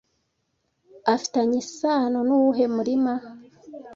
afitanye 1.13 1.57
isano 1.63 2.17
nuwuhe 2.27 2.65
murima 2.75 3.13